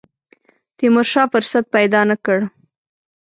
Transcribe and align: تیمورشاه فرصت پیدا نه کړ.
تیمورشاه 0.77 1.27
فرصت 1.33 1.65
پیدا 1.75 2.01
نه 2.09 2.15
کړ. 2.25 2.39